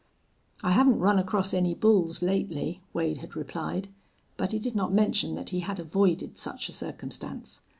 [0.63, 3.89] "I haven't run across any bulls lately," Wade had replied,
[4.35, 7.61] but he did not mention that he had avoided such a circumstance.